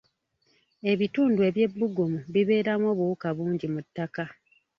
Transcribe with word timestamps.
Ebitundu 0.91 1.39
eby'ebbugumu 1.49 2.19
bibeeramu 2.33 2.85
obuwuka 2.93 3.27
bungi 3.37 3.67
mu 3.73 3.81
ttaka 3.85 4.25